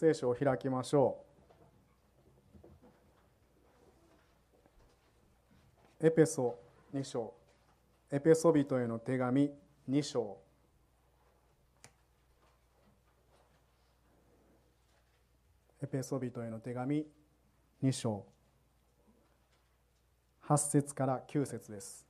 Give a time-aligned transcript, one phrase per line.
[0.00, 1.22] 聖書を開きましょ
[6.00, 6.06] う。
[6.06, 6.58] エペソ
[6.94, 7.34] 2章。
[8.10, 9.50] エペソ人への手紙
[9.90, 10.38] 2章。
[15.82, 17.04] エペソ人への手紙
[17.82, 18.24] 2章。
[20.48, 22.06] 8節から9節です。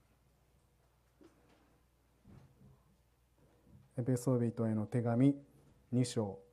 [3.99, 5.35] エペソ人への手紙
[5.93, 6.50] 2章。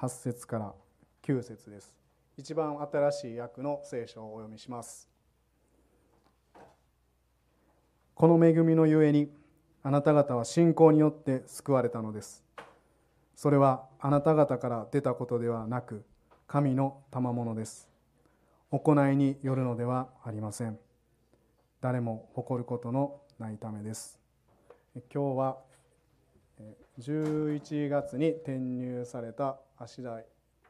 [0.00, 0.74] 8節から
[1.22, 1.94] 9節です。
[2.36, 5.08] 一番新しい訳の聖書をお読みします。
[8.14, 9.30] この恵みのゆえに
[9.82, 12.42] あなた方は信仰によって救われたのです。
[13.36, 16.04] それはあなた方から出たことではなく
[16.46, 17.88] 神の賜物です。
[18.70, 20.78] 行いによるのではありません。
[21.80, 24.18] 誰も誇ることのないためです。
[25.12, 25.58] 今日は
[27.00, 30.24] 11月に転入された芦台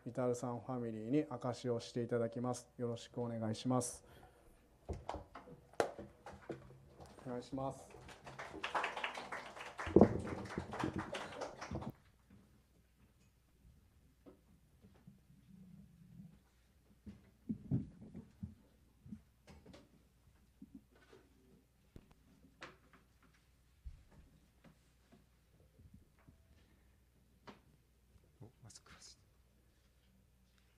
[0.06, 2.66] ビタルさんファミリーに証しをしていただきます。
[2.78, 4.04] よろしくお願いします。
[7.26, 8.83] お願いします。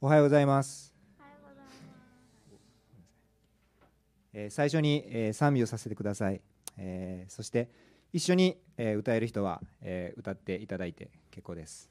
[0.06, 0.94] おはようございます。
[4.32, 6.40] えー、最初に、えー、賛美をさせてください。
[6.78, 7.68] えー、そして
[8.12, 11.90] 一緒に、えー、歌える人は、えー、歌っていただいて結構です。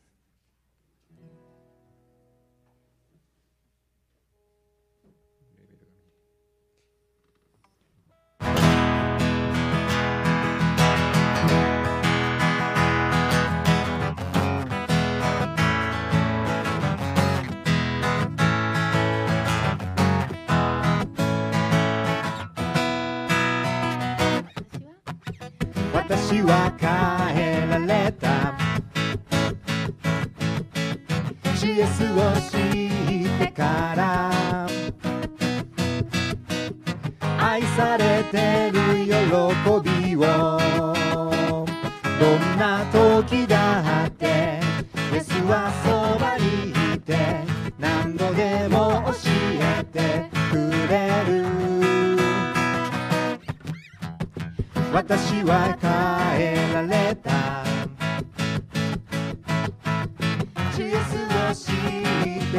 [26.45, 27.04] 私は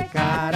[0.01, 0.56] っ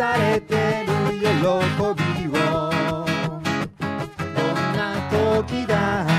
[0.00, 2.32] されてる喜びを。
[2.32, 6.09] どんな時だ。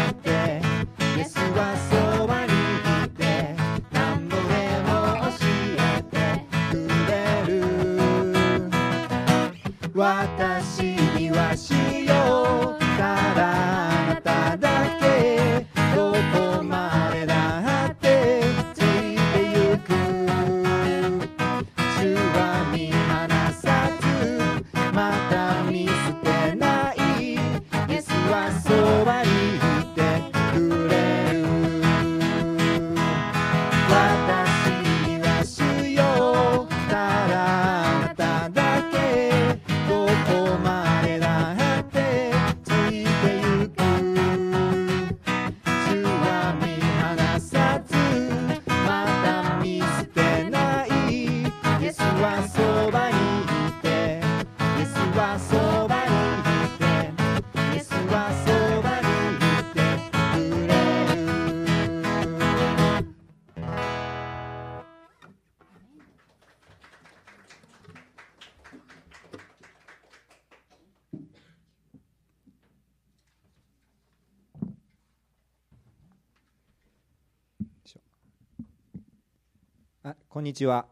[80.04, 80.88] あこんにちは。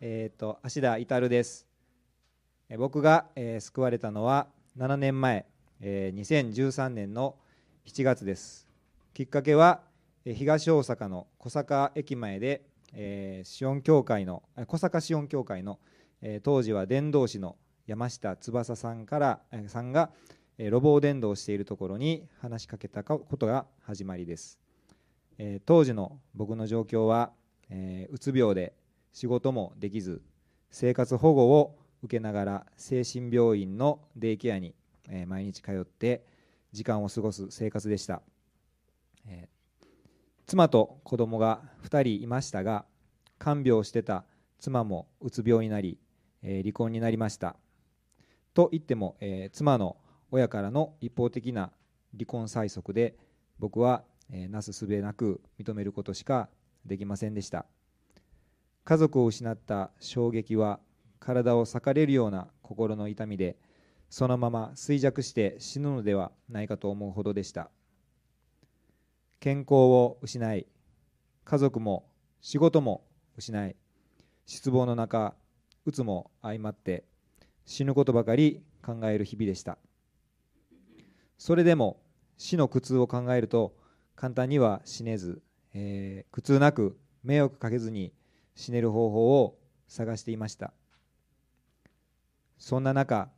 [0.00, 1.66] えっ、と芦田至です。
[2.70, 4.46] え僕が、えー救われたのは
[4.78, 5.44] 7年前、
[5.82, 7.36] えー2013年の
[7.84, 8.66] 7月です。
[9.12, 9.82] きっかけは、
[10.24, 12.62] えー東大阪の小坂駅前で、
[12.94, 15.78] えー、シオン教会の小坂シオン教会の、
[16.22, 17.56] えー当時は伝道師の
[17.86, 20.08] 山下翼さんから、さんが、
[20.56, 24.58] えー路傍伝道しているところに話しかけたことが始まりです。
[25.36, 27.32] えー当時の僕の状況は、
[27.70, 28.74] えーうつ病で
[29.12, 30.22] 仕事もできず
[30.70, 34.74] 生活保護を受けながら精神病院のデイケアに、
[35.08, 36.24] えー毎日通って
[36.72, 38.22] 時間を過ごす生活でした、
[39.26, 39.56] えー
[40.46, 42.84] 妻と子供が2人いましたが
[43.38, 44.24] 看病してた
[44.60, 45.98] 妻もうつ病になり、
[46.42, 47.56] えー離婚になりました。
[48.54, 49.96] と言っても、えー妻の
[50.30, 51.72] 親からの一方的な
[52.12, 53.16] 離婚催促で
[53.58, 56.48] 僕は、えーなすすべなく認めることしか
[56.86, 57.66] できませんでした。
[58.84, 60.80] 家族を失った衝撃は
[61.18, 63.56] 体を裂かれるような心の痛みで
[64.08, 67.70] そのまま衰弱して死ぬのではないかと思うほどでした。
[69.40, 70.66] 健康を失い
[71.44, 72.08] 家族も
[72.40, 73.04] 仕事も
[73.36, 73.76] 失い
[74.46, 75.34] 失望の中
[75.84, 77.04] うつも相まって
[77.64, 79.78] 死ぬことばかり考える日々でした。
[81.38, 82.00] それでも
[82.38, 83.74] 死の苦痛を考えると
[84.14, 85.42] 簡単には死ねず、
[85.78, 88.14] えー苦痛なく迷惑かけずに
[88.54, 89.58] 死ねる方法を
[89.88, 90.72] 探していました。
[92.58, 93.28] そんな中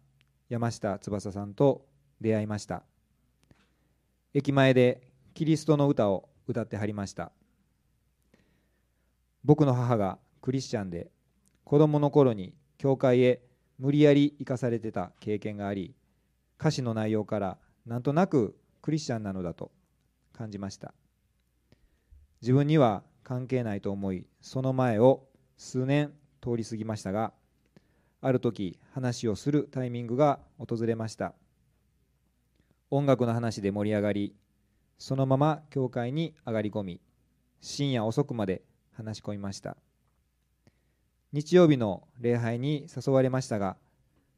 [0.49, 1.85] 山下翼さんと
[2.20, 2.85] 出会いました。
[4.35, 7.32] 駅前でキリストの歌を歌ってはりました。
[9.44, 11.11] 僕の母がクリスチャンで
[11.64, 13.43] 子供の頃に教会へ
[13.79, 15.94] 無理やり行かされてた経験があり
[16.61, 19.73] 歌詞の内容からなんとなくクリスチャンなのだと
[20.32, 20.94] 感じました。
[22.40, 25.26] 自分には関係ないと思いその前を
[25.56, 27.32] 数年通り過ぎましたが
[28.20, 31.35] ある時話をするタイミングが訪れました。
[32.90, 34.35] 音楽の話で盛り上がり
[34.99, 37.00] そのまま教会に上がり込み
[37.61, 38.62] 深夜遅くまで
[38.93, 39.76] 話し込みました。
[41.32, 43.76] 日曜日の礼拝に誘われましたが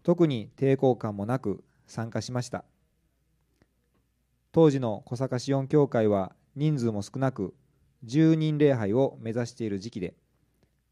[0.02, 2.64] 特に抵抗感もなく参加しました。
[4.52, 7.55] 当時の小坂シオン教会は人数も少なく
[8.06, 10.14] 10人礼拝を目指している時期で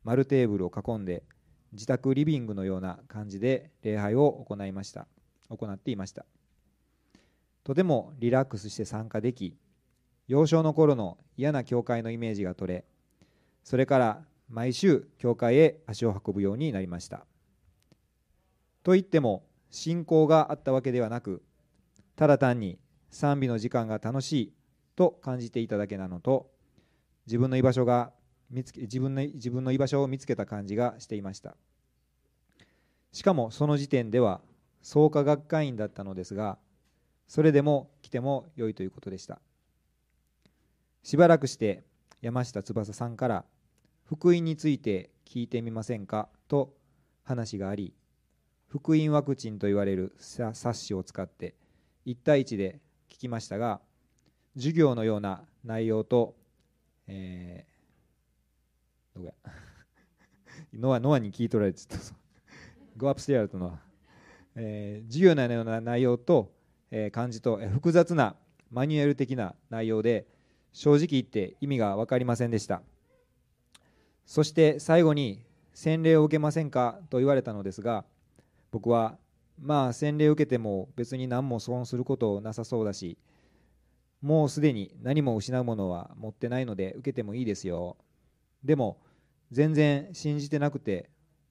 [0.05, 1.23] 丸テーブルを囲んで
[1.73, 5.07] 自宅リビングのような感じで礼拝を行いました。
[5.51, 6.27] 行っていました。
[7.65, 9.55] とてもリラックスして参加でき
[10.27, 12.85] 幼少の頃の嫌な教会のイメージが取れ
[13.65, 17.27] それから毎週教会へ足を運ぶようになりました。
[18.83, 21.43] と言っても信仰があったわけではなく
[22.17, 22.79] ただ単に
[23.11, 24.53] 賛美の時間が楽しい
[24.97, 26.51] と感じていただけなのと
[27.29, 28.11] 自分の居場所が
[28.51, 31.59] 見つけ自分の自分の居場所を見つけた感じがしていました。
[33.13, 34.41] しかもその時点では
[34.81, 36.57] 創価学会員だったのですが
[37.27, 39.43] それでも来ても良いということでした。
[41.03, 41.85] しばらくして
[42.23, 43.45] 山下翼さんから
[44.05, 46.31] 福音について聞いてみませんか？
[46.49, 46.75] と
[47.25, 47.93] 話があり
[48.69, 51.55] 福音ワクチンと言われる冊子を使って
[52.07, 53.83] 1対1で聞きましたが
[54.57, 56.35] 授業のような内容と、
[57.09, 59.35] えー、どこや？
[60.75, 61.97] ノアノアに聞い取られてた
[62.97, 63.79] Go upstairs との、
[64.55, 66.53] えー授業のような内容と、
[66.91, 68.37] えー漢字と、えー複雑な
[68.71, 70.27] マニュアル的な内容で
[70.73, 72.83] 正直言って意味が分かりませんでした。
[74.27, 77.01] そして最後に洗礼を受けませんか？
[77.09, 78.05] と言われたのですが
[78.71, 79.19] 僕は
[79.59, 83.17] まあ洗礼を受けても別に何も損することなさそうだし
[84.21, 87.97] もうすでに何も失うものは持ってないので受けてもいいですよ。
[88.65, 88.99] でも
[89.53, 91.09] 全然信じてなくて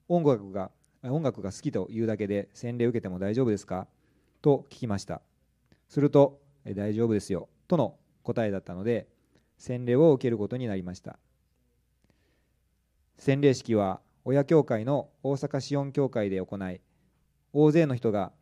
[0.08, 0.72] 音楽が
[1.04, 3.88] 音楽が好きというだけで洗礼受けても大丈夫ですか？
[4.42, 5.22] と聞きました。
[5.88, 7.48] すると大丈夫ですよ。
[7.68, 9.08] との答えだったので
[9.58, 11.18] 洗礼を受けることになりました。
[13.18, 16.82] 洗礼式は親教会の大阪シオン教会で行い
[17.54, 18.34] 大勢の人が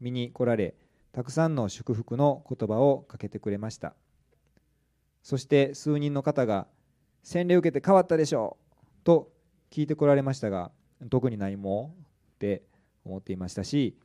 [0.00, 0.74] 見に来られ
[1.14, 3.94] たくさんの祝福の言葉をかけてくれました。
[5.22, 6.66] そして数人の方が
[7.22, 9.32] 「洗礼受けて変わったでしょう」と
[9.70, 10.72] 聞いてこられましたが
[11.10, 11.94] 特に何も
[12.34, 12.64] って
[13.04, 13.96] 思っていましたし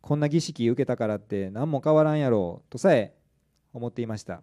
[0.00, 3.14] こんな儀式受けたからって何も変わらんやろうとさえ
[3.72, 4.42] 思っていました。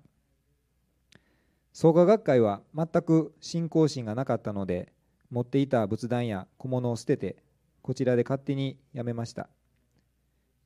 [1.74, 4.94] 創価学会は全く信仰心がなかったので
[5.30, 7.44] 持っていた仏壇や小物を捨てて
[7.82, 9.50] こちらで勝手に辞めました。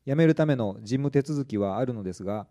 [0.05, 2.47] 辞めるための事務手続きはあるのですが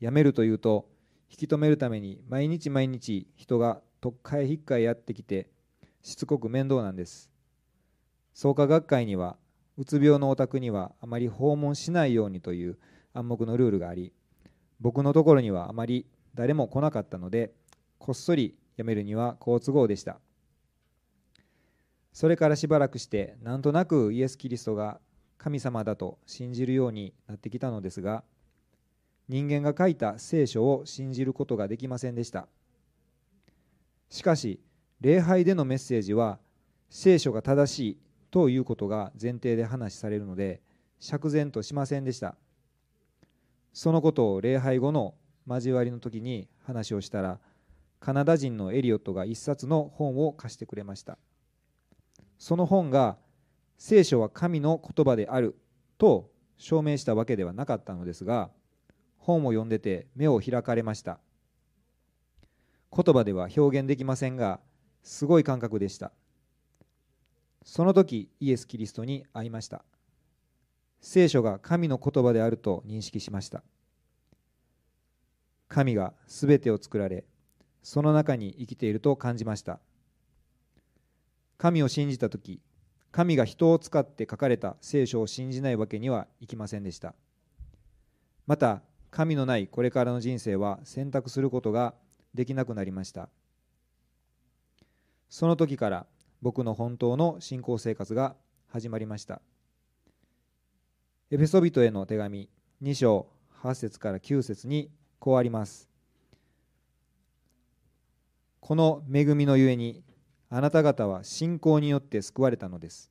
[0.00, 0.88] 辞めるというと
[1.30, 5.48] 引き止めるために毎日毎日人が特会引っかえやってきて
[6.02, 7.30] しつこく面倒なんです。
[8.34, 9.36] 創価学会には
[9.76, 12.78] うつ病のお宅にはあまり訪問しないようにという
[13.12, 14.12] 暗黙のルールがあり
[14.80, 17.52] 僕のところにはあまり誰も来なかったので
[17.98, 20.20] こっそり辞めるには好都合でした。
[22.12, 25.00] それからしばらくしてなんとなくイエス・キリストが
[25.38, 28.24] 神様だと信じるようになってきたのですが
[29.28, 32.46] 人間が書いた聖書を信じることができませんでした。
[34.10, 34.60] しかし
[35.00, 36.38] 礼拝でのメッセージは
[36.90, 37.98] 聖書が正しい
[38.30, 40.60] ということが前提で話されるので
[41.00, 42.36] 釈然としませんでした。
[43.72, 45.14] そのことを礼拝後の
[45.46, 47.40] 交わりの時に話をしたら
[47.98, 51.18] カナダ人のエリオットが一冊の本を貸してくれました。
[52.38, 53.16] その本が
[53.78, 55.56] 聖書は神の言葉である
[55.98, 58.50] と証明したわけではなかったのですが
[59.18, 61.18] 本を読んでて目を開かれました。
[62.94, 64.60] 言葉では表現できませんが
[65.02, 66.12] すごい感覚でした。
[67.64, 69.84] その時イエス・キリストに会いました。
[71.00, 73.62] 聖書が神の言葉であると認識しました。
[75.68, 77.24] 神が全てを作られ
[77.82, 79.80] その中に生きていると感じました。
[81.58, 82.60] 神を信じた時
[83.14, 87.14] 神が人を使って書かれた聖書を信じないわけにはいきませんでした。
[88.48, 91.94] また神のないこれからの人生は選択することが
[92.34, 93.28] できなくなりました。
[95.28, 96.06] その時から
[96.42, 98.34] 僕の本当の信仰生活が
[98.66, 99.40] 始まりました。
[101.30, 102.50] エペソビトへの手紙
[102.82, 103.28] 2章
[103.62, 104.90] 8節から9節に
[105.20, 105.88] こうあります。
[108.58, 110.02] この恵みのゆえに
[110.56, 113.10] あなた方は信仰によって救われたのです。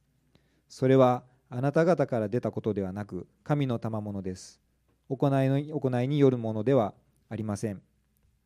[0.69, 4.62] それはあなた方から出たことではなく神の賜物です。
[5.09, 6.93] 行いの行いによるものでは
[7.27, 7.81] ありません。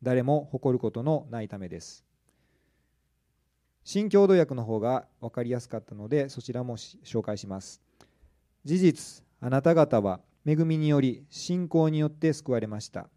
[0.02, 2.04] 誰も誇ることのないためです。
[3.84, 7.80] 新共同訳の方が分かりやすかったのでそちらも紹介します。
[8.64, 13.08] 事実あなた方は恵みにより信仰によって救われました。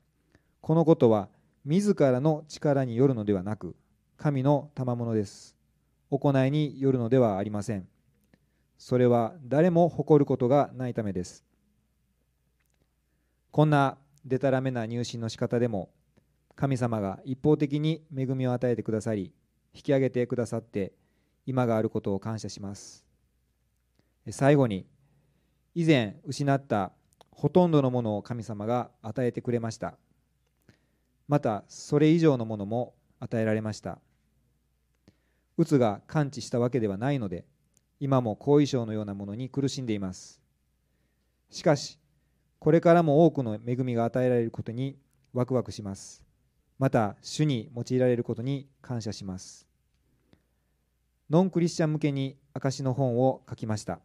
[0.62, 1.28] このことは
[1.66, 3.76] 自らの力によるのではなく
[4.16, 5.60] 神の賜物です。
[6.12, 7.88] 行いによるのではありません。
[8.78, 11.46] それは誰も誇ることがないためです。
[13.52, 15.90] こんなでたらめな入信の仕方でも
[16.56, 19.34] 神様が一方的に恵みを与えてくださり
[19.74, 20.92] 引き上げてくださって
[21.46, 23.06] 今があることを感謝します。
[24.30, 24.86] 最後に
[25.74, 26.92] 以前失った
[27.32, 29.98] ほとんどのものを神様が与えてくれました。
[31.28, 34.00] またそれ以上のものも与えられました。
[35.58, 37.46] うつが完治したわけではないので
[38.00, 40.42] 今も後遺症のようなものに苦しんでいます。
[41.50, 42.00] しかし
[42.60, 44.98] これからも多くの恵みが与えられることに
[45.34, 46.24] ワクワクします。
[46.80, 49.68] また主に用いられることに感謝します。
[51.30, 54.00] ノンクリスチャン向けに証の本を書きました。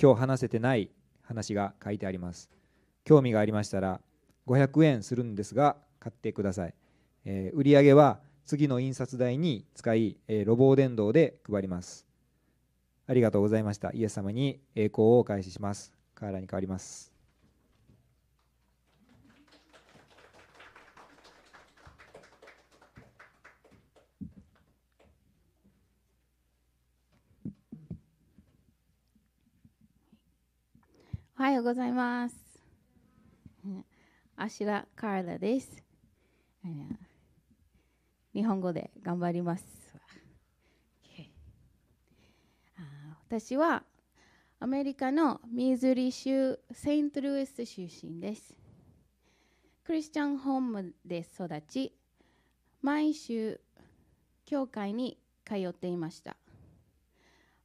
[0.00, 0.90] 今日話せてない
[1.22, 2.50] 話が書いてあります。
[3.04, 4.00] 興味がありましたら
[4.46, 6.74] 500円するんですが買ってください、
[7.24, 12.06] えー、売上は次の印刷代に使い、えー、路傍伝道で配ります
[13.06, 17.14] ありがとうございましたイエス様に栄光をお返ししますカーラに変わります
[31.36, 32.34] おはようございます。
[34.36, 35.82] アシュラ・カーラです。
[38.34, 39.64] 日本語で頑張ります。
[43.28, 43.84] 私は
[44.60, 48.56] アメリカのミズーリ州セイントルイス出身です。
[49.84, 51.96] クリスチャンホームで育ち、
[52.82, 53.60] 毎週
[54.44, 56.36] 教会に通っていました。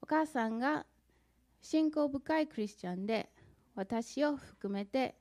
[0.02, 0.86] お母さんが
[1.62, 3.30] 信仰深いクリスチャンで、
[3.76, 5.16] 私を含めて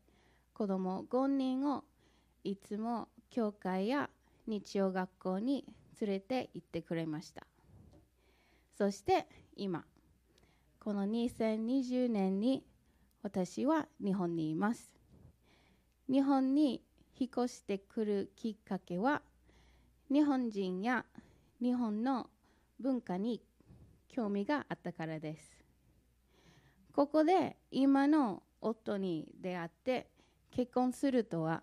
[0.52, 1.84] 子供5人を
[2.44, 4.10] いつも教会や
[4.48, 5.64] 日曜学校に
[6.00, 7.46] 連れて行ってくれました。
[8.76, 9.26] そして
[9.56, 9.84] 今
[10.80, 12.64] この2020年に
[13.22, 14.90] 私は日本にいます。
[16.10, 16.82] 日本に
[17.18, 19.20] 引っ越してくるきっかけは
[20.10, 21.04] 日本人や
[21.60, 22.30] 日本の
[22.80, 23.42] 文化に
[24.08, 25.58] 興味があったからです。
[26.94, 30.08] ここで今の夫に出会って
[30.50, 31.62] 結婚するとは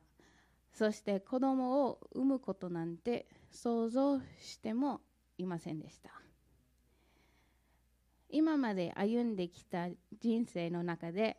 [0.75, 5.00] そして子供を産むことなんて想像しても
[5.38, 6.12] いませんでした。
[8.29, 9.88] 今まで歩んできた
[10.20, 11.38] 人生の中で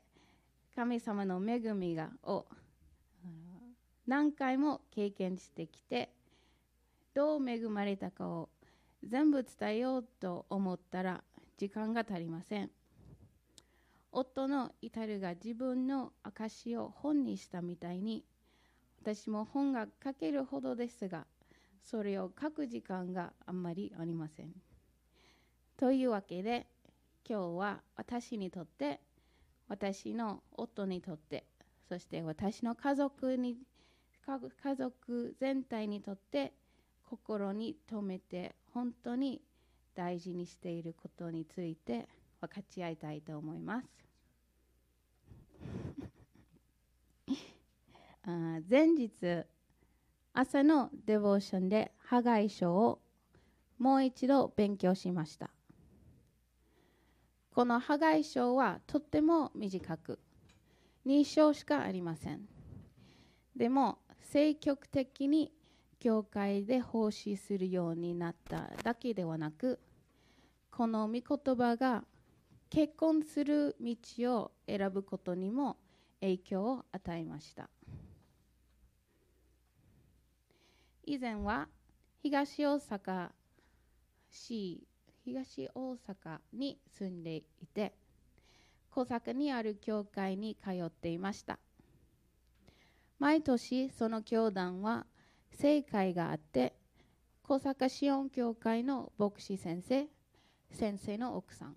[0.74, 2.46] 神様の恵みがを
[4.06, 6.10] 何回も経験してきて
[7.12, 8.48] どう恵まれたかを
[9.04, 11.22] 全部伝えようと思ったら
[11.58, 12.70] 時間が足りません。
[14.12, 18.24] 夫のイタルが自分の証を本にしたみたいに
[19.06, 21.26] 私も本が書けるほどですが
[21.84, 24.50] それを書く時間があんまりありません
[25.76, 26.66] というわけで
[27.28, 29.00] 今日は私にとって
[29.68, 31.44] 私の夫にとって
[31.88, 33.58] そして私の家族に
[34.26, 36.52] 家族全体にとって
[37.08, 39.40] 心に留めて本当に
[39.94, 42.08] 大事にしていることについて
[42.40, 43.86] 分かち合いたいと思います。
[47.28, 47.36] あー
[48.26, 49.44] 前日
[50.32, 52.98] 朝のデボーションでハガイ書を
[53.78, 55.50] もう一度勉強しました。
[57.54, 60.18] このハガイ書はとっても短く
[61.06, 62.40] 2章しかありません。
[63.54, 65.52] でも積極的に
[66.00, 69.78] 教会で奉仕するようになっただけではなく
[70.72, 72.04] この御言葉が
[72.70, 73.96] 結婚する道
[74.36, 75.76] を選ぶことにも
[76.20, 77.70] 影響を与えました
[81.08, 81.68] 以前は
[82.20, 83.28] 東大阪
[84.28, 84.82] 市
[85.24, 87.94] 東大阪に住んでいて
[88.90, 91.60] 小坂にある教会に通っていました。
[93.20, 95.06] 毎年その教団は
[95.52, 96.74] 正会があって
[97.44, 100.06] 小坂シオン教会の牧師先生
[100.72, 101.76] 先生の奥さん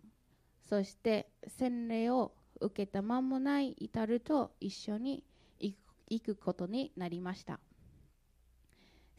[0.67, 5.24] そして洗礼を受けた間もない至ると一緒に
[5.59, 7.59] 行くことになりました。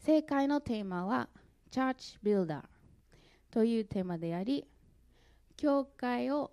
[0.03, 1.29] 正会のテーマは
[1.71, 2.63] Church Builder
[3.51, 4.65] というテーマであり
[5.55, 6.51] 教会を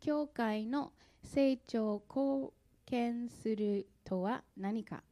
[0.00, 2.52] 教会の成長を貢
[2.84, 5.04] 献するとは何か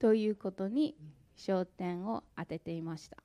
[0.00, 0.96] ということに
[1.38, 3.18] 焦点を当てていました。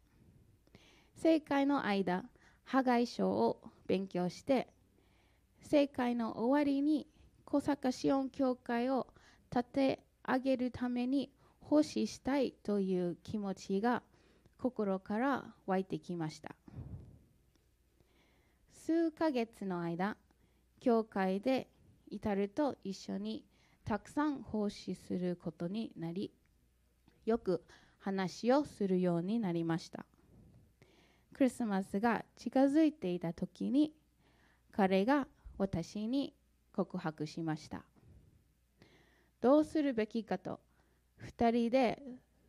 [1.15, 2.25] 正解の間
[2.63, 4.67] 破壊書を勉強して
[5.63, 7.07] 正解の終わりに
[7.43, 9.07] 小坂シオン教会を
[9.49, 11.31] 立て上げるために
[11.69, 14.04] 奉仕したいという気持ちが
[14.60, 16.56] 心から湧いてきました。
[18.71, 20.15] 数ヶ月の間
[20.80, 21.67] 教会で
[22.08, 23.43] 至ると一緒に
[23.84, 26.32] たくさん奉仕することになり
[27.25, 27.63] よく
[27.97, 30.06] 話をするようになりました。
[31.34, 33.91] クリスマスが近づいていた時に
[34.71, 36.36] 彼が私に
[36.73, 37.84] 告白しました。
[39.41, 40.60] どうするべきかと
[41.23, 42.01] 2人で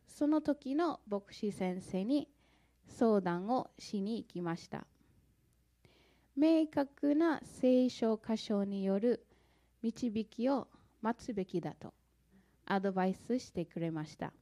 [0.07, 2.27] その時の牧師先生に
[2.87, 4.87] 相談をしに行きました。
[6.35, 9.25] 明確な聖書箇所による
[9.81, 10.67] 導きを
[11.01, 11.93] 待つべきだと
[12.65, 14.33] アドバイスしてくれました。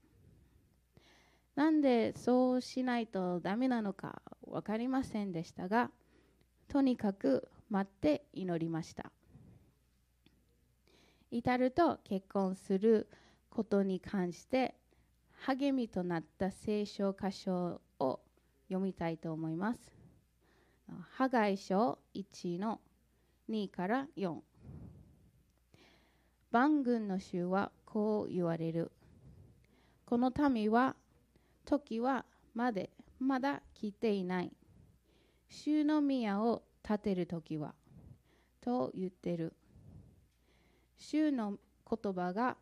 [1.55, 5.89] なんでそうしないとダメなのか分かりませんでしたが
[6.67, 9.11] とにかく待って祈りました。
[11.31, 13.09] 至ると結婚する
[13.55, 14.75] ことに関して
[15.45, 18.19] 励みとなった聖書箇所を
[18.67, 19.79] 読みたいと思います。
[21.11, 22.81] ハガイ書1の
[23.49, 24.35] 2から4
[26.51, 28.91] 万軍の衆はこう言われる。
[30.05, 30.97] この民は
[31.63, 32.89] 時はまで
[33.19, 34.51] まだ来ていない。
[35.47, 37.73] 衆の宮を建てる時は
[38.59, 39.53] と言ってる。
[40.97, 41.53] 衆の
[41.89, 42.57] 言葉が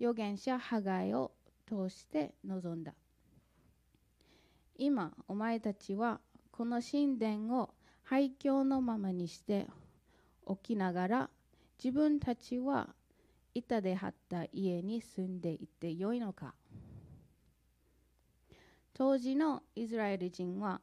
[0.00, 1.32] 預言者ハガイを
[1.66, 2.94] 通して臨んだ。
[4.76, 7.70] 今、お前たちはこの神殿を
[8.02, 9.66] 廃墟のままにして
[10.44, 11.30] おきながら
[11.82, 12.94] 自分たちは
[13.54, 16.54] 板で張った家に住んでいてよいのか
[18.94, 20.80] 当時のイスラエル人は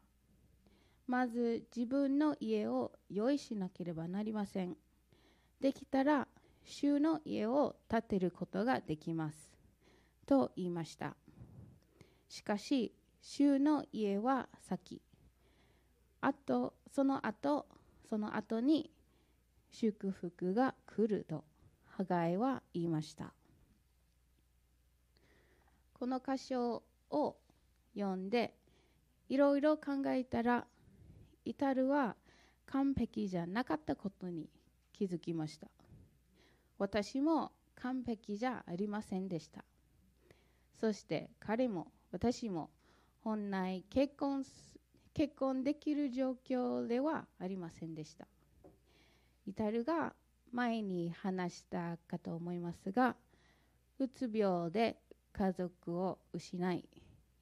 [1.08, 4.76] まず自分の家を用意しなければなりません
[5.60, 6.23] できたら
[6.66, 9.52] 衆の家を建てることができます。
[10.26, 11.16] と言いました。
[12.30, 15.02] しかし衆の家は先。
[16.22, 17.68] あとその後
[18.10, 18.92] その後に
[19.72, 21.44] 祝福が来ると
[21.86, 23.34] ハガイは言いました。
[25.94, 27.38] この箇所を
[27.96, 28.54] 読んで
[29.30, 30.66] いろいろ考えたら
[31.46, 32.16] 至るは
[32.66, 34.50] 完璧じゃなかったことに
[34.92, 35.68] 気づきました。
[36.78, 39.64] 私も完璧じゃありませんでした。
[40.80, 42.70] そして彼も私も
[43.22, 44.44] 本来結婚
[45.14, 48.28] 結婚できる状況ではありませんでした。
[49.46, 50.14] 至るが
[50.52, 53.16] 前に話したかと思いますが
[54.00, 54.98] うつ病で
[55.34, 56.86] 家族を失い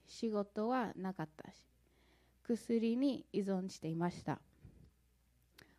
[0.07, 1.55] 仕事はなかったし
[2.43, 4.39] 薬に依存していました。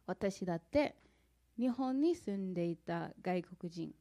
[0.07, 0.97] 私だって
[1.59, 3.95] 日本に住んでいた外国人。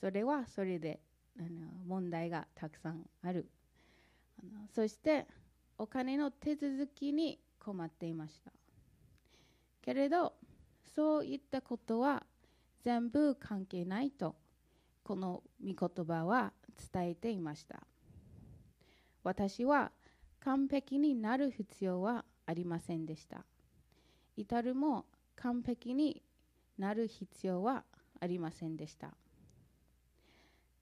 [0.00, 1.00] それはそれで
[1.38, 1.48] あの
[1.86, 3.48] 問題がたくさんある。
[4.38, 5.26] あのそして
[5.78, 8.52] お金の手続きに困っていました。
[9.82, 10.34] けれど
[10.94, 12.24] そういったことは
[12.82, 14.36] 全部関係ないと
[15.02, 16.52] この御言葉は
[16.92, 17.86] 伝えていました。
[19.22, 19.90] 私は
[20.40, 23.44] 完璧になる必要はありませんでした。
[24.36, 26.22] 至るも完璧に
[26.78, 27.84] なる必要は
[28.20, 29.14] ありませんでした。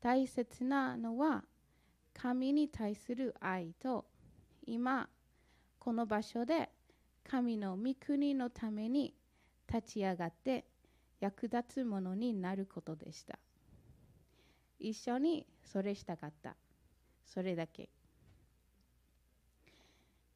[0.00, 1.44] 大切なのは
[2.14, 4.04] 神に対する愛と
[4.66, 5.08] 今
[5.78, 6.70] この場所で
[7.24, 9.14] 神の御国のために
[9.72, 10.64] 立ち上がって
[11.20, 13.38] 役立つものになることでした。
[14.78, 16.56] 一緒にそれしたかった。
[17.24, 17.88] それだけ。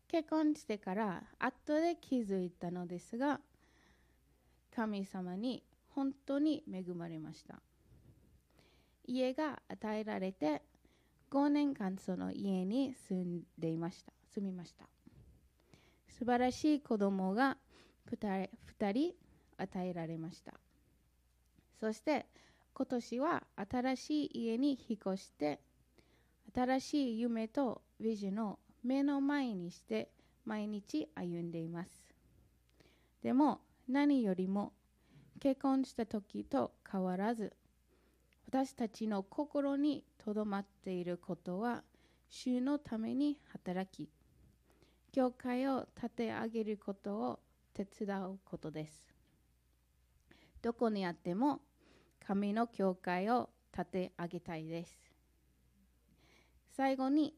[0.08, 3.40] 結婚してから後で気づいたのですが
[4.76, 5.62] 神様に
[5.94, 7.62] 本当に恵まれました。
[9.06, 10.60] 家が与えられて
[11.30, 14.12] 5年間その家に住んでいました。
[14.34, 14.84] 住みました。
[16.18, 17.56] 素晴らしい子供が
[18.10, 18.48] 2,
[18.92, 19.14] 人
[19.56, 20.52] 与えられました。
[21.80, 22.26] そして
[22.74, 25.58] 今年は新しい家に引っ越して
[26.54, 30.10] 新しい夢とビジョンを目の前にして
[30.44, 31.90] 毎日歩んでいます。
[33.22, 34.72] でも何よりも
[35.40, 37.52] 結婚した時と変わらず
[38.48, 41.82] 私たちの心にとどまっていることは
[42.28, 44.08] 主のために働き
[45.12, 47.38] 教会を立て上げることを
[47.74, 49.08] 手伝うことです。
[50.62, 51.60] どこにあっても
[52.26, 54.98] 神の教会を立て上げたいです。
[56.76, 57.34] 最後に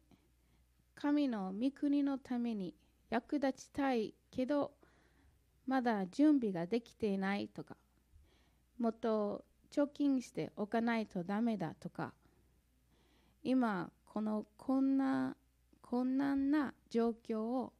[0.95, 2.75] 神の御国のために
[3.11, 4.73] 役立ちたいけど
[5.69, 7.77] まだ準備ができていないとか
[8.79, 12.15] もっと貯金しておかないとダメだとか
[13.43, 15.37] 今この困難
[15.83, 17.75] 困難な状況を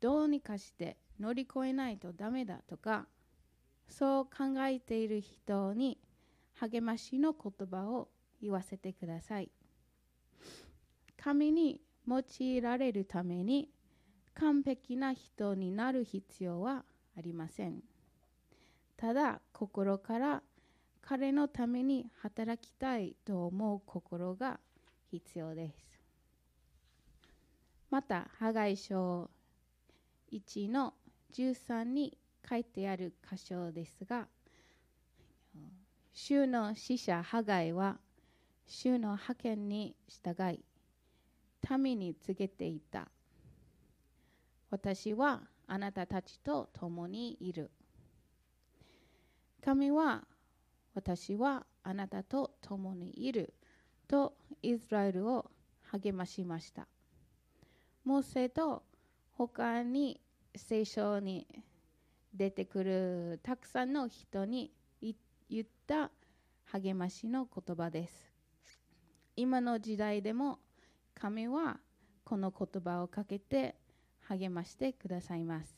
[0.00, 3.06] どうにかして乗り越えないとダメだとか
[3.88, 5.98] そう考えている人に
[6.54, 8.08] 励ましの言葉を
[8.42, 9.50] 言わせてください。
[11.16, 13.68] 神に用いられるために
[14.34, 16.84] 完璧な人になる必要は
[17.16, 17.82] ありません。
[18.96, 20.42] ただ心から
[21.00, 24.60] 彼のために働きたいと思う心が
[25.10, 25.76] 必要です。
[27.90, 29.30] またハガイ書
[30.32, 30.94] 1の
[31.34, 32.16] 13に
[32.48, 34.26] 書いてある箇所ですが
[36.14, 37.98] 主の使者ハガイは
[38.66, 40.64] 主の派遣に従い
[41.78, 43.08] 民に告げていた。
[44.70, 47.70] 私はあなたたちと共にいる。
[49.64, 50.22] 神は
[50.94, 53.54] 私はあなたと共にいる
[54.06, 55.50] とイスラエルを
[55.84, 56.86] 励ましました。
[58.04, 58.82] モーセと
[59.30, 60.20] 他に
[60.54, 61.46] 聖書に
[62.34, 65.14] 出てくるたくさんの人に言
[65.62, 66.10] った
[66.66, 68.30] 励ましの言葉です。
[69.36, 70.58] 今の時代でも
[71.14, 71.80] 神は
[72.24, 73.76] この言葉をかけて
[74.28, 75.74] 励ましてくださいます。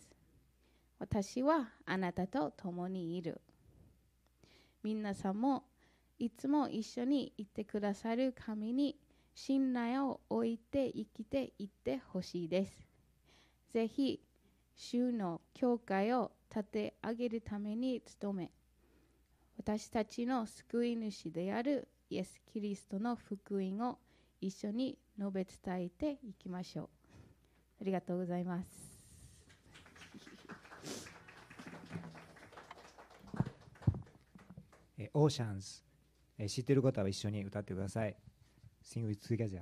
[0.99, 3.41] 私はあなたと共にいる。
[4.83, 5.65] 皆さんも
[6.19, 8.97] いつも一緒にいてくださる神に
[9.35, 12.87] 信頼を置いて生きていってほしいです。
[13.73, 14.21] ぜひ
[14.77, 18.51] 主の教会を立て上げるために努め
[19.57, 23.99] 私たちの救い主であるイエス・キリストの福音を
[24.41, 27.04] 一緒に述べ伝えていきましょう。
[27.85, 28.67] ありがとうございます。
[35.13, 38.17] オーシャンズ、知ってる方は一緒に歌ってください。
[38.83, 39.61] Sing with together.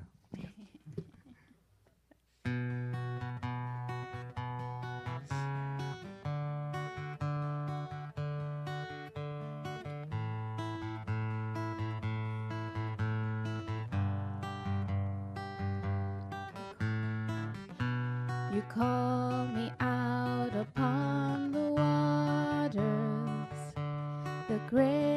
[24.73, 25.12] break.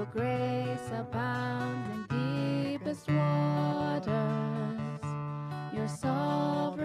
[0.00, 4.08] your grace abounds in deepest waters.
[5.74, 6.79] Your sovereign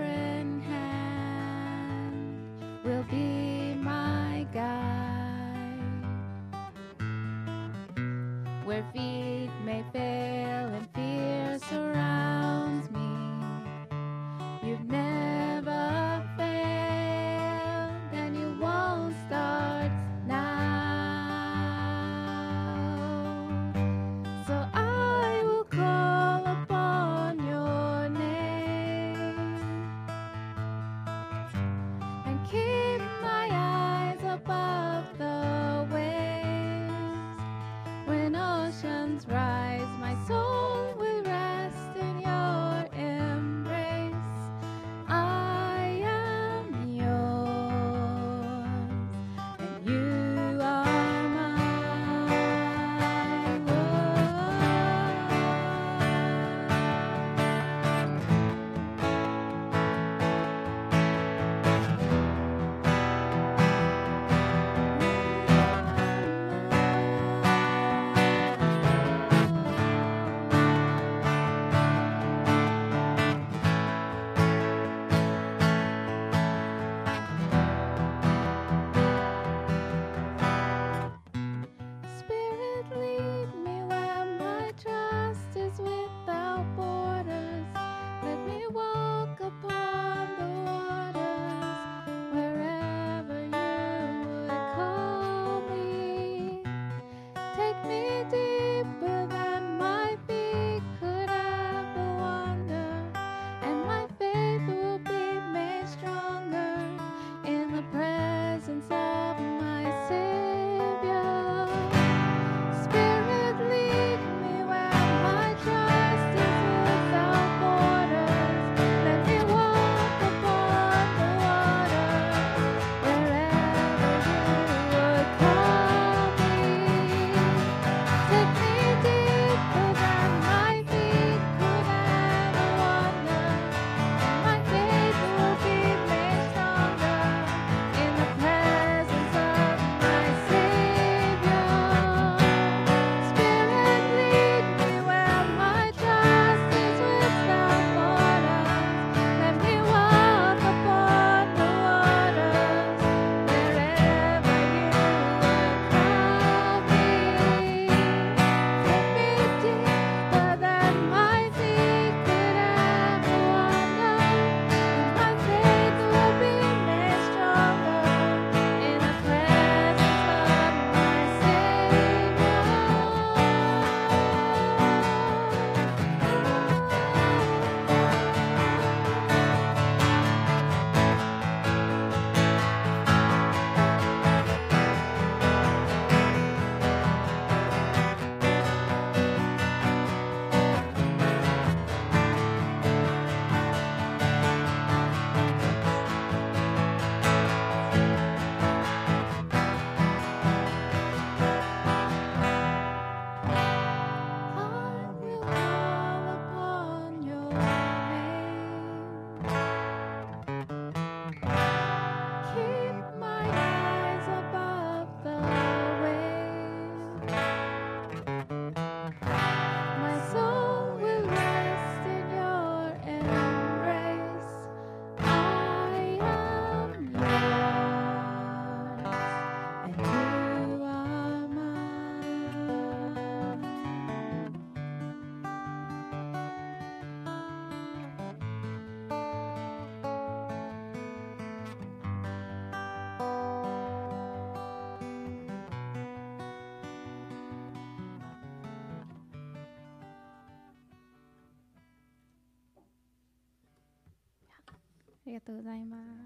[255.25, 256.24] ありがとうございます。